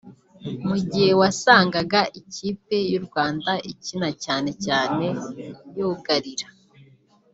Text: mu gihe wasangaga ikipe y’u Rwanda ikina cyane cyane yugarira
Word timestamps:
mu 0.67 0.77
gihe 0.91 1.11
wasangaga 1.21 2.01
ikipe 2.19 2.75
y’u 2.91 3.01
Rwanda 3.07 3.51
ikina 3.71 4.09
cyane 4.23 4.49
cyane 4.65 5.05
yugarira 5.77 6.47